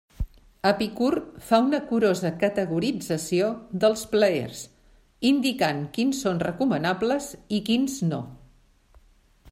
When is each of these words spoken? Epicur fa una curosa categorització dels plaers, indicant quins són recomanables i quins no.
Epicur 0.67 1.09
fa 1.49 1.59
una 1.65 1.79
curosa 1.91 2.31
categorització 2.43 3.51
dels 3.85 4.05
plaers, 4.15 4.63
indicant 5.33 5.87
quins 5.99 6.25
són 6.27 6.43
recomanables 6.49 7.31
i 7.59 7.65
quins 7.71 8.03
no. 8.11 8.27